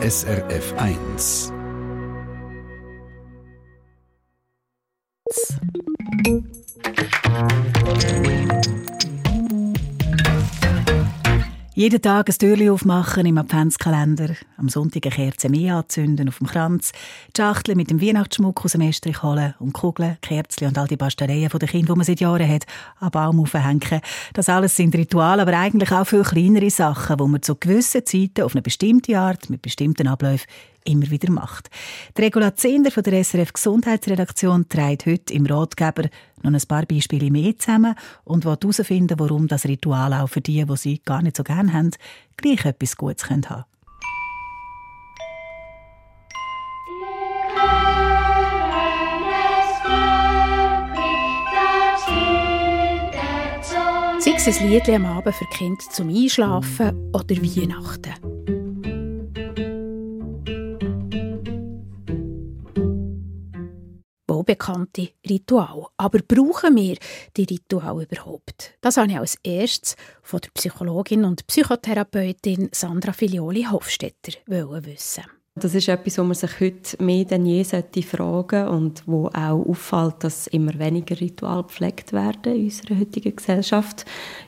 SRF 0.00 0.72
1. 0.76 1.57
Jeden 11.78 12.02
Tag 12.02 12.28
ein 12.28 12.34
Türchen 12.36 12.70
aufmachen 12.70 13.24
im 13.24 13.38
Adventskalender, 13.38 14.30
am 14.56 14.68
Sonntag 14.68 15.06
eine 15.06 15.14
Kerze 15.14 15.48
mehr 15.48 15.76
anzünden 15.76 16.28
auf 16.28 16.38
dem 16.38 16.48
Kranz, 16.48 16.90
die 17.36 17.40
Schachtel 17.40 17.76
mit 17.76 17.88
dem 17.88 18.02
Weihnachtsschmuck 18.02 18.64
aus 18.64 18.72
dem 18.72 18.80
Estrich 18.80 19.22
holen 19.22 19.54
und 19.60 19.74
Kugeln, 19.74 20.18
Kerzen 20.20 20.66
und 20.66 20.76
all 20.76 20.88
die 20.88 20.96
Bastereien 20.96 21.48
der 21.48 21.68
Kinder, 21.68 21.92
die 21.92 21.96
man 21.96 22.04
seit 22.04 22.18
Jahren 22.18 22.48
hat, 22.48 22.66
am 22.98 23.12
Baum 23.12 23.38
aufhängen. 23.38 24.00
Das 24.32 24.48
alles 24.48 24.74
sind 24.74 24.96
Rituale, 24.96 25.42
aber 25.42 25.56
eigentlich 25.56 25.92
auch 25.92 26.04
viel 26.04 26.24
kleinere 26.24 26.68
Sachen, 26.68 27.16
die 27.16 27.28
man 27.28 27.42
zu 27.42 27.54
gewissen 27.54 28.04
Zeiten 28.04 28.42
auf 28.42 28.56
eine 28.56 28.62
bestimmte 28.62 29.16
Art, 29.16 29.48
mit 29.48 29.62
bestimmten 29.62 30.08
Abläufen 30.08 30.48
immer 30.88 31.10
wieder 31.10 31.30
macht. 31.30 31.70
Die 32.16 32.22
Regula 32.22 32.54
Zehnder 32.54 32.90
von 32.90 33.02
der 33.02 33.22
SRF 33.22 33.52
Gesundheitsredaktion 33.52 34.68
trägt 34.68 35.06
heute 35.06 35.34
im 35.34 35.46
Ratgeber 35.46 36.08
noch 36.42 36.52
ein 36.52 36.68
paar 36.68 36.86
Beispiele 36.86 37.30
mehr 37.30 37.56
zusammen 37.58 37.94
und 38.24 38.44
will 38.44 38.56
herausfinden, 38.60 39.18
warum 39.18 39.48
das 39.48 39.66
Ritual 39.66 40.12
auch 40.14 40.28
für 40.28 40.40
die, 40.40 40.64
die 40.64 40.76
sie 40.76 41.00
gar 41.04 41.22
nicht 41.22 41.36
so 41.36 41.44
gerne 41.44 41.72
haben, 41.72 41.90
gleich 42.36 42.64
etwas 42.64 42.96
Gutes 42.96 43.28
haben 43.28 43.42
können. 43.42 43.64
Sei 54.20 54.32
es 54.50 54.60
ein 54.60 54.68
Lied 54.68 54.88
am 54.90 55.06
Abend 55.06 55.34
für 55.34 55.46
Kinder 55.46 55.84
zum 55.90 56.08
Einschlafen 56.08 57.10
oder 57.12 57.36
Weihnachten. 57.36 58.27
Wohlbekannte 64.48 65.10
Ritual. 65.28 65.86
Aber 65.96 66.18
brauchen 66.26 66.76
wir 66.76 66.96
die 67.36 67.44
Ritual 67.44 68.02
überhaupt? 68.02 68.72
Das 68.80 68.96
habe 68.96 69.10
ich 69.10 69.18
als 69.18 69.38
erstes 69.42 69.96
von 70.22 70.40
der 70.40 70.50
Psychologin 70.54 71.24
und 71.24 71.46
Psychotherapeutin 71.46 72.68
Sandra 72.72 73.12
Filioli 73.12 73.64
Hofstetter 73.64 74.32
wissen. 74.46 75.24
Das 75.54 75.74
ist 75.74 75.88
etwas, 75.88 76.18
wo 76.18 76.22
man 76.22 76.34
sich 76.34 76.60
heute 76.60 77.02
mehr 77.02 77.24
denn 77.24 77.44
je 77.44 77.64
sollte 77.64 78.00
fragen 78.02 78.68
und 78.68 79.02
wo 79.06 79.26
auch 79.26 79.66
auffällt, 79.66 80.22
dass 80.22 80.46
immer 80.46 80.78
weniger 80.78 81.20
Ritual 81.20 81.64
gepflegt 81.64 82.12
werden 82.12 82.54
in 82.54 82.64
unserer 82.66 83.00
heutigen 83.00 83.34
Gesellschaft. 83.34 84.04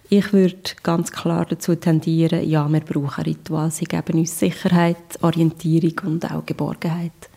Ich 0.09 0.33
würde 0.33 0.57
ganz 0.85 1.11
klar 1.11 1.47
dazu 1.47 1.75
tendieren, 1.75 2.49
ja, 2.49 2.69
wir 2.69 2.81
brauchen 2.81 3.25
Ritual. 3.25 3.73
Sie 3.73 3.87
geben 3.87 4.21
uns 4.21 4.39
Sicherheit, 4.39 5.21
Orientierung 5.21 6.13
und 6.13 6.31
auch 6.31 6.47
Geborgenheit. 6.47 7.30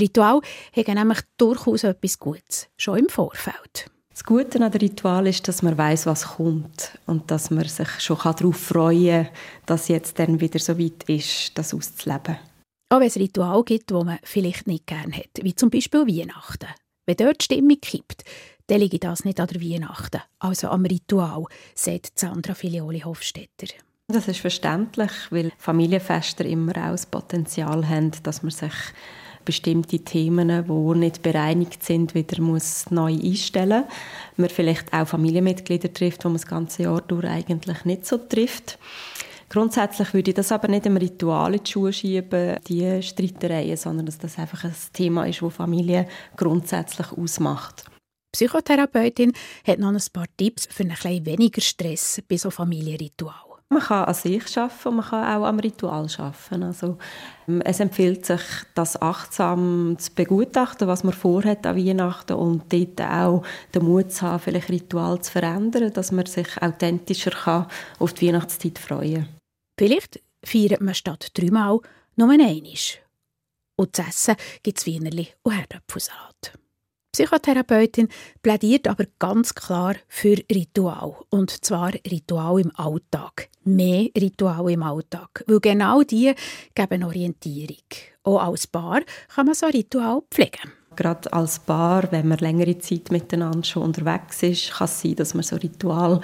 Ritual 0.00 0.40
haben 0.74 0.94
nämlich 0.94 1.20
durchaus 1.36 1.84
etwas 1.84 2.18
Gutes, 2.18 2.68
schon 2.76 2.98
im 2.98 3.08
Vorfeld. 3.08 3.90
Das 4.10 4.22
Gute 4.22 4.64
an 4.64 4.70
dem 4.70 4.80
Ritual 4.80 5.26
ist, 5.26 5.48
dass 5.48 5.62
man 5.62 5.76
weiß, 5.76 6.06
was 6.06 6.36
kommt 6.36 6.98
und 7.06 7.30
dass 7.30 7.50
man 7.50 7.66
sich 7.66 7.88
schon 7.98 8.16
darauf 8.16 8.56
freuen 8.56 9.24
kann, 9.24 9.34
dass 9.66 9.88
jetzt 9.88 10.18
dann 10.18 10.40
wieder 10.40 10.60
so 10.60 10.78
weit 10.78 11.02
ist, 11.08 11.56
das 11.58 11.74
auszuleben. 11.74 12.36
Auch 12.90 13.00
wenn 13.00 13.08
es 13.08 13.16
Ritual 13.16 13.64
gibt, 13.64 13.92
wo 13.92 14.04
man 14.04 14.18
vielleicht 14.22 14.68
nicht 14.68 14.86
gerne 14.86 15.16
hat, 15.16 15.42
wie 15.42 15.56
zum 15.56 15.70
Beispiel 15.70 16.06
Weihnachten. 16.06 16.68
Wenn 17.06 17.16
dort 17.16 17.40
die 17.40 17.44
Stimmung 17.44 17.80
kippt, 17.80 18.22
dann 18.68 18.80
liege 18.80 18.98
das 18.98 19.24
nicht 19.24 19.40
an 19.40 19.48
der 19.48 19.60
Weihnachten, 19.60 20.22
also 20.38 20.68
am 20.68 20.84
Ritual, 20.84 21.44
sagt 21.74 22.18
Sandra 22.18 22.54
Filioli 22.54 23.00
Hofstetter. 23.00 23.74
Das 24.06 24.28
ist 24.28 24.40
verständlich, 24.40 25.10
weil 25.30 25.50
Familienfester 25.58 26.44
immer 26.44 26.76
auch 26.76 26.92
das 26.92 27.06
Potenzial 27.06 27.88
haben, 27.88 28.12
dass 28.22 28.42
man 28.42 28.52
sich 28.52 28.72
bestimmte 29.44 29.98
Themen, 30.00 30.64
die 30.66 30.98
nicht 30.98 31.22
bereinigt 31.22 31.82
sind, 31.82 32.14
wieder 32.14 32.40
muss 32.40 32.90
neu 32.90 33.12
einstellen 33.12 33.84
muss. 33.84 34.36
Man 34.36 34.50
vielleicht 34.50 34.92
auch 34.92 35.06
Familienmitglieder 35.06 35.92
trifft, 35.92 36.22
die 36.22 36.28
man 36.28 36.34
das 36.34 36.46
ganze 36.46 36.84
Jahr 36.84 37.00
durch 37.02 37.24
eigentlich 37.24 37.84
nicht 37.84 38.06
so 38.06 38.18
trifft. 38.18 38.78
Grundsätzlich 39.48 40.12
würde 40.14 40.30
ich 40.30 40.34
das 40.34 40.50
aber 40.52 40.68
nicht 40.68 40.86
im 40.86 40.96
Ritual 40.96 41.54
in 41.54 41.62
die 41.62 41.70
Schuhe 41.70 41.92
schieben, 41.92 42.56
die 42.66 43.02
Streitereien, 43.02 43.76
sondern 43.76 44.06
dass 44.06 44.18
das 44.18 44.38
einfach 44.38 44.64
ein 44.64 44.74
Thema 44.92 45.26
ist, 45.26 45.42
das 45.42 45.54
Familie 45.54 46.08
grundsätzlich 46.36 47.12
ausmacht. 47.12 47.84
Psychotherapeutin 48.32 49.32
hat 49.64 49.78
noch 49.78 49.92
ein 49.92 50.02
paar 50.12 50.26
Tipps 50.36 50.66
für 50.66 50.82
ein 50.82 50.88
bisschen 50.88 51.24
weniger 51.24 51.60
Stress 51.60 52.20
bei 52.28 52.36
so 52.36 52.50
Familienritualen. 52.50 53.53
Man 53.74 53.82
kann 53.82 54.04
an 54.04 54.14
sich 54.14 54.56
arbeiten 54.56 54.88
und 54.88 54.96
man 54.96 55.04
kann 55.04 55.24
auch 55.24 55.46
am 55.46 55.58
Ritual 55.58 56.06
arbeiten. 56.16 56.62
Also, 56.62 56.96
ähm, 57.48 57.60
es 57.62 57.80
empfiehlt 57.80 58.24
sich, 58.24 58.40
das 58.76 59.02
achtsam 59.02 59.96
zu 59.98 60.14
begutachten, 60.14 60.86
was 60.86 61.02
man 61.02 61.12
vorhat 61.12 61.66
an 61.66 61.76
Weihnachten 61.76 62.34
und 62.34 62.72
dort 62.72 63.00
auch 63.00 63.42
den 63.74 63.84
Mut 63.84 64.12
zu 64.12 64.22
haben, 64.22 64.38
vielleicht 64.38 64.70
Ritual 64.70 65.20
zu 65.20 65.32
verändern, 65.32 65.92
dass 65.92 66.12
man 66.12 66.26
sich 66.26 66.62
authentischer 66.62 67.32
kann 67.32 67.66
auf 67.98 68.12
die 68.12 68.28
Weihnachtszeit 68.28 68.78
freuen 68.78 69.24
kann. 69.24 69.28
Vielleicht 69.76 70.20
feiert 70.44 70.80
man 70.80 70.94
statt 70.94 71.32
dreimal 71.34 71.80
nur 72.14 72.30
einmal. 72.30 72.62
Und 73.76 73.96
zu 73.96 74.02
essen 74.02 74.36
gibt 74.62 74.78
es 74.78 74.86
Wienerli 74.86 75.30
und 75.42 75.52
Herdöpfelsalat. 75.52 76.63
Psychotherapeutin 77.14 78.08
plädiert 78.42 78.88
aber 78.88 79.04
ganz 79.20 79.54
klar 79.54 79.94
für 80.08 80.36
Ritual. 80.52 81.14
Und 81.30 81.64
zwar 81.64 81.92
Ritual 81.94 82.60
im 82.60 82.72
Alltag. 82.74 83.50
Mehr 83.62 84.08
Ritual 84.20 84.68
im 84.72 84.82
Alltag. 84.82 85.44
Weil 85.46 85.60
genau 85.60 86.02
die 86.02 86.34
geben 86.74 87.04
Orientierung. 87.04 87.76
Auch 88.24 88.40
als 88.40 88.66
Paar 88.66 89.02
kann 89.32 89.46
man 89.46 89.54
so 89.54 89.66
Ritual 89.66 90.22
pflegen. 90.28 90.72
Gerade 90.96 91.32
als 91.32 91.58
Paar, 91.58 92.10
wenn 92.10 92.28
man 92.28 92.38
längere 92.38 92.78
Zeit 92.78 93.10
miteinander 93.10 93.64
schon 93.64 93.82
unterwegs 93.82 94.42
ist, 94.42 94.72
kann 94.72 94.86
es 94.86 95.00
sein, 95.00 95.16
dass 95.16 95.34
man 95.34 95.42
so 95.42 95.56
Ritual 95.56 96.20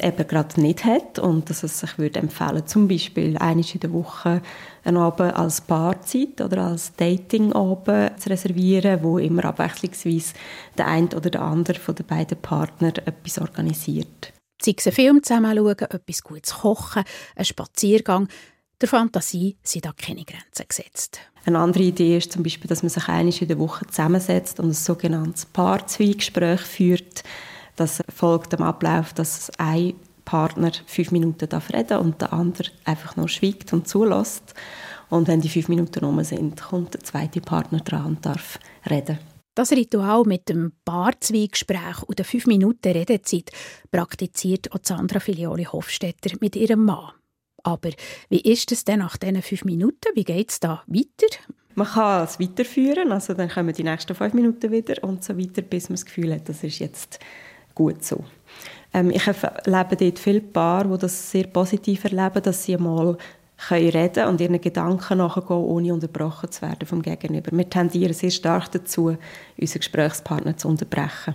eben 0.00 0.26
gerade 0.26 0.60
nicht 0.60 0.84
hat 0.84 1.18
und 1.18 1.48
dass 1.50 1.62
es 1.62 1.80
sich 1.80 1.98
würde 1.98 2.20
empfehlen, 2.20 2.66
zum 2.66 2.88
Beispiel 2.88 3.36
einmal 3.38 3.64
in 3.72 3.80
der 3.80 3.92
Woche 3.92 4.42
einen 4.84 4.96
Abend 4.96 5.34
als 5.34 5.60
Paarzeit 5.60 6.40
oder 6.40 6.66
als 6.66 6.94
Dating-Abend 6.96 8.20
zu 8.20 8.30
reservieren, 8.30 9.02
wo 9.02 9.18
immer 9.18 9.44
abwechslungsweise 9.44 10.34
der 10.76 10.88
eine 10.88 11.08
oder 11.08 11.30
der 11.30 11.42
andere 11.42 11.78
von 11.78 11.94
den 11.94 12.06
beiden 12.06 12.38
Partner 12.38 12.88
etwas 12.88 13.38
organisiert. 13.38 14.32
Sei 14.62 14.74
es 14.76 14.86
einen 14.86 14.94
Film 14.94 15.22
zusammen 15.22 15.56
schauen, 15.56 15.78
etwas 15.78 16.22
Gutes 16.22 16.54
kochen, 16.54 17.02
ein 17.34 17.44
Spaziergang, 17.44 18.28
der 18.82 18.88
Fantasie 18.88 19.56
sind 19.62 19.84
da 19.84 19.92
keine 19.92 20.24
Grenzen 20.24 20.66
gesetzt. 20.68 21.20
Eine 21.44 21.58
andere 21.58 21.84
Idee 21.84 22.18
ist 22.18 22.32
zum 22.32 22.42
Beispiel, 22.42 22.68
dass 22.68 22.82
man 22.82 22.90
sich 22.90 23.08
einmal 23.08 23.34
in 23.34 23.48
der 23.48 23.58
Woche 23.58 23.86
zusammensetzt 23.86 24.60
und 24.60 24.70
ein 24.70 24.74
sogenanntes 24.74 25.46
Paarzweigespräch 25.46 26.60
führt. 26.60 27.22
Das 27.76 28.02
folgt 28.14 28.52
dem 28.52 28.62
Ablauf, 28.62 29.12
dass 29.12 29.50
ein 29.58 29.94
Partner 30.24 30.72
fünf 30.86 31.10
Minuten 31.10 31.48
darf 31.48 31.72
reden 31.72 31.98
und 31.98 32.20
der 32.20 32.32
andere 32.32 32.68
einfach 32.84 33.16
nur 33.16 33.28
schweigt 33.28 33.72
und 33.72 33.88
zulässt. 33.88 34.54
Und 35.10 35.28
wenn 35.28 35.40
die 35.40 35.48
fünf 35.48 35.68
Minuten 35.68 36.04
um 36.04 36.22
sind, 36.22 36.60
kommt 36.60 36.94
der 36.94 37.00
zweite 37.02 37.40
Partner 37.40 37.80
dran 37.80 38.06
und 38.06 38.26
darf 38.26 38.58
reden. 38.88 39.18
Das 39.54 39.72
Ritual 39.72 40.22
mit 40.24 40.48
dem 40.48 40.72
Paarzweigespräch 40.84 42.02
und 42.06 42.18
der 42.18 42.24
fünf 42.24 42.46
Minuten 42.46 42.92
Redezeit 42.92 43.50
praktiziert 43.90 44.72
auch 44.72 44.78
Sandra 44.82 45.20
Filioli 45.20 45.64
Hofstetter 45.64 46.36
mit 46.40 46.56
ihrem 46.56 46.84
Mann. 46.84 47.12
Aber 47.62 47.90
wie 48.28 48.40
ist 48.40 48.72
es 48.72 48.84
denn 48.84 49.00
nach 49.00 49.16
diesen 49.16 49.42
fünf 49.42 49.64
Minuten? 49.64 50.08
Wie 50.14 50.24
geht 50.24 50.50
es 50.50 50.60
da 50.60 50.82
weiter? 50.86 51.36
Man 51.74 51.86
kann 51.86 52.24
es 52.24 52.38
weiterführen, 52.38 53.12
also 53.12 53.32
dann 53.32 53.48
kommen 53.48 53.72
die 53.72 53.84
nächsten 53.84 54.14
fünf 54.14 54.34
Minuten 54.34 54.70
wieder 54.70 55.02
und 55.04 55.24
so 55.24 55.38
weiter, 55.38 55.62
bis 55.62 55.88
man 55.88 55.94
das 55.94 56.04
Gefühl 56.04 56.34
hat, 56.34 56.48
das 56.48 56.62
ist 56.64 56.80
jetzt 56.80 57.18
gut 57.74 58.04
so. 58.04 58.24
Ähm, 58.92 59.10
ich 59.10 59.26
erlebe 59.26 59.96
dort 59.96 60.18
viele 60.18 60.40
Paare, 60.40 60.88
die 60.88 60.98
das 60.98 61.30
sehr 61.30 61.44
positiv 61.44 62.04
erleben, 62.04 62.42
dass 62.42 62.64
sie 62.64 62.76
mal 62.76 63.16
können 63.68 63.90
reden 63.90 64.26
und 64.26 64.40
ihren 64.40 64.60
Gedanken 64.60 65.18
nachgehen, 65.18 65.56
ohne 65.56 65.94
unterbrochen 65.94 66.50
zu 66.50 66.62
werden 66.62 66.86
vom 66.86 67.00
Gegenüber. 67.00 67.56
Wir 67.56 67.70
tendieren 67.70 68.12
sehr 68.12 68.30
stark 68.30 68.70
dazu, 68.72 69.16
unseren 69.58 69.78
Gesprächspartner 69.78 70.56
zu 70.56 70.68
unterbrechen. 70.68 71.34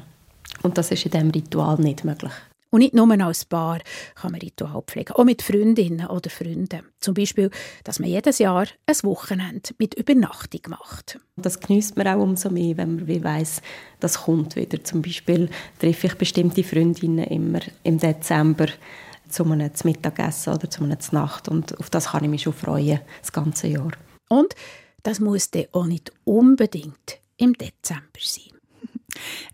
Und 0.61 0.77
das 0.77 0.91
ist 0.91 1.05
in 1.05 1.11
diesem 1.11 1.29
Ritual 1.29 1.77
nicht 1.79 2.03
möglich. 2.03 2.33
Und 2.69 2.79
nicht 2.79 2.93
nur 2.93 3.09
als 3.21 3.45
Paar 3.45 3.79
kann 4.15 4.31
man 4.31 4.41
Ritual 4.41 4.81
pflegen, 4.85 5.13
auch 5.13 5.23
mit 5.23 5.41
Freundinnen 5.41 6.07
oder 6.07 6.29
Freunden. 6.29 6.81
Zum 6.99 7.13
Beispiel, 7.13 7.49
dass 7.83 7.99
man 7.99 8.09
jedes 8.09 8.39
Jahr 8.39 8.67
ein 8.85 8.95
Wochenende 9.03 9.69
mit 9.77 9.93
Übernachtung 9.93 10.61
macht. 10.69 11.19
Das 11.37 11.59
genießt 11.59 11.95
man 11.95 12.07
auch 12.07 12.21
umso 12.21 12.49
mehr, 12.49 12.75
wenn 12.77 12.95
man 12.95 13.07
wie 13.07 13.23
weiss, 13.23 13.61
das 13.99 14.23
kommt 14.23 14.55
wieder. 14.57 14.83
Zum 14.83 15.01
Beispiel 15.01 15.49
treffe 15.79 16.07
ich 16.07 16.15
bestimmte 16.15 16.63
Freundinnen 16.63 17.25
immer 17.25 17.59
im 17.83 17.99
Dezember 17.99 18.67
zu 19.29 19.43
einem 19.43 19.71
Mittagessen 19.83 20.53
oder 20.53 20.69
zu 20.69 20.83
einer 20.83 20.97
Nacht 21.11 21.49
und 21.49 21.77
auf 21.79 21.89
das 21.89 22.07
kann 22.07 22.23
ich 22.23 22.29
mich 22.29 22.43
schon 22.43 22.53
freuen, 22.53 22.99
das 23.21 23.31
ganze 23.31 23.67
Jahr. 23.67 23.91
Und 24.29 24.55
das 25.03 25.19
muss 25.19 25.51
dann 25.51 25.65
auch 25.71 25.85
nicht 25.85 26.11
unbedingt 26.25 27.19
im 27.37 27.53
Dezember 27.53 28.19
sein. 28.19 28.53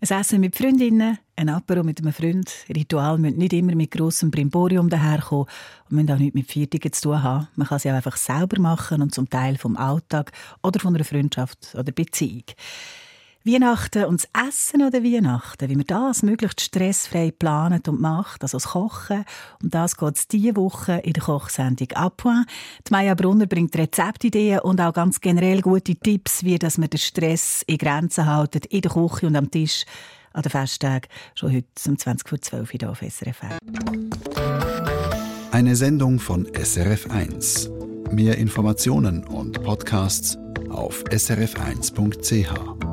Ein 0.00 0.20
Essen 0.20 0.40
mit 0.40 0.56
Freundinnen, 0.56 1.18
Ein 1.36 1.48
Apero 1.48 1.82
mit 1.82 2.00
einem 2.00 2.12
Freund, 2.12 2.48
Ritual 2.68 3.18
müssen 3.18 3.38
nicht 3.38 3.52
immer 3.54 3.74
mit 3.74 3.90
grossem 3.90 4.30
Brimborium 4.30 4.88
daherkommen 4.88 5.46
und 5.90 5.96
müssen 5.96 6.12
auch 6.12 6.18
nichts 6.18 6.34
mit 6.34 6.50
Viertigen 6.50 6.92
zu 6.92 7.02
tun 7.08 7.22
haben. 7.24 7.48
Man 7.56 7.66
kann 7.66 7.80
sie 7.80 7.90
auch 7.90 7.94
einfach 7.96 8.16
selber 8.16 8.60
machen 8.60 9.02
und 9.02 9.12
zum 9.12 9.28
Teil 9.28 9.58
vom 9.58 9.76
Alltag 9.76 10.30
oder 10.62 10.78
von 10.78 10.94
einer 10.94 11.04
Freundschaft 11.04 11.74
oder 11.74 11.90
Beziehung. 11.90 12.44
Weihnachten 13.44 14.04
und 14.04 14.22
das 14.22 14.48
Essen 14.48 14.80
an 14.80 14.92
der 14.92 15.02
Weihnachten, 15.02 15.68
wie 15.68 15.76
man 15.76 15.86
das 15.86 16.22
möglichst 16.22 16.62
stressfrei 16.62 17.30
plant 17.30 17.88
und 17.88 18.00
macht, 18.00 18.42
also 18.42 18.56
das 18.56 18.68
Kochen. 18.68 19.24
Um 19.60 19.70
das 19.70 19.96
geht 19.96 20.16
es 20.16 20.28
diese 20.28 20.56
Woche 20.56 21.00
in 21.04 21.12
der 21.14 21.24
Kochsendung 21.24 21.88
«Appoint». 21.94 22.46
Die 22.88 22.92
Maya 22.92 23.14
Brunner 23.14 23.46
bringt 23.46 23.76
Rezeptideen 23.76 24.60
und 24.60 24.80
auch 24.80 24.94
ganz 24.94 25.20
generell 25.20 25.60
gute 25.60 25.96
Tipps, 25.96 26.44
wie 26.44 26.58
dass 26.58 26.78
man 26.78 26.88
den 26.88 26.98
Stress 26.98 27.62
in 27.66 27.76
Grenzen 27.76 28.24
haltet, 28.24 28.66
in 28.66 28.80
der 28.80 28.92
Küche 28.92 29.26
und 29.26 29.36
am 29.36 29.50
Tisch 29.50 29.84
an 30.34 30.42
den 30.42 30.50
Festtagen, 30.50 31.08
schon 31.34 31.54
heute 31.54 31.66
um 31.86 31.96
20 31.98 32.28
vor 32.28 32.40
12 32.40 32.74
Uhr 32.74 32.90
auf 32.90 32.98
SRF 33.00 33.42
1. 33.42 33.58
Eine 35.52 35.76
Sendung 35.76 36.18
von 36.18 36.46
SRF 36.52 37.10
1. 37.10 37.70
Mehr 38.10 38.36
Informationen 38.36 39.24
und 39.24 39.62
Podcasts 39.62 40.36
auf 40.68 41.02
srf1.ch. 41.04 42.83